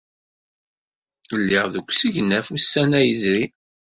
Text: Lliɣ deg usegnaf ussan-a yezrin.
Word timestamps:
Lliɣ 1.41 1.65
deg 1.73 1.85
usegnaf 1.91 2.47
ussan-a 2.55 3.01
yezrin. 3.03 3.51